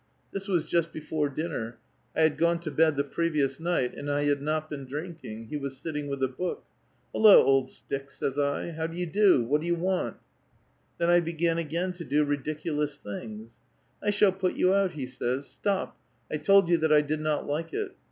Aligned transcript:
* 0.17 0.31
This 0.33 0.47
was 0.47 0.65
just 0.65 0.91
t^efore 0.91 1.31
dinner. 1.31 1.77
1 2.13 2.23
had 2.23 2.37
gone 2.39 2.59
to 2.61 2.71
bed 2.71 2.95
the 2.97 3.03
previous 3.03 3.59
night, 3.59 3.93
and 3.95 4.09
I 4.09 4.25
^ad 4.25 4.41
not 4.41 4.67
been 4.67 4.85
drinking; 4.87 5.49
he 5.49 5.57
was 5.57 5.77
sitting 5.77 6.07
with 6.07 6.23
a 6.23 6.27
book.' 6.27 6.63
Hullo, 7.13 7.43
^^^ 7.63 7.69
stick,' 7.69 8.07
savs 8.07 8.39
I.' 8.41 8.71
How 8.71 8.87
do 8.87 8.97
vou 8.97 9.05
do? 9.11 9.43
What 9.43 9.61
do 9.61 9.67
vou 9.71 9.79
want?' 9.83 10.17
^ 10.99 10.99
neu 10.99 11.05
I 11.07 11.19
began 11.19 11.59
again 11.59 11.91
to 11.91 12.03
do 12.03 12.25
ridiculous 12.25 12.97
things.' 12.97 13.57
I 14.01 14.09
shall 14.09 14.31
put 14.31 14.55
y^u 14.55 14.73
out,' 14.75 14.93
he 14.93 15.05
says;' 15.05 15.45
stop, 15.47 15.95
I 16.31 16.37
told 16.37 16.67
you 16.67 16.79
that 16.79 16.91
I 16.91 17.01
did 17.01 17.19
not 17.19 17.45
like 17.45 17.71
it. 17.71 17.91